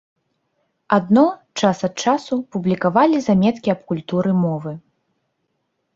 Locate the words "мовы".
4.47-4.71